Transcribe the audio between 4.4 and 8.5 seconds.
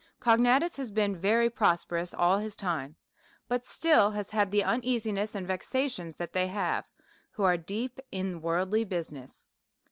the uneasiness and vexations that they have who are deep in